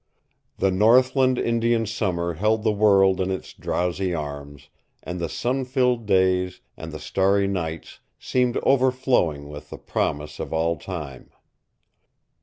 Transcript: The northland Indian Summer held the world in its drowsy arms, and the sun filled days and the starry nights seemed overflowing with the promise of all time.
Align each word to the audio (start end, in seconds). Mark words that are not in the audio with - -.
The 0.57 0.71
northland 0.71 1.37
Indian 1.37 1.85
Summer 1.85 2.33
held 2.33 2.63
the 2.63 2.71
world 2.71 3.21
in 3.21 3.29
its 3.29 3.53
drowsy 3.53 4.15
arms, 4.15 4.67
and 5.03 5.19
the 5.19 5.29
sun 5.29 5.63
filled 5.63 6.07
days 6.07 6.59
and 6.75 6.91
the 6.91 6.97
starry 6.99 7.47
nights 7.47 7.99
seemed 8.17 8.57
overflowing 8.63 9.47
with 9.47 9.69
the 9.69 9.77
promise 9.77 10.39
of 10.39 10.51
all 10.51 10.75
time. 10.75 11.29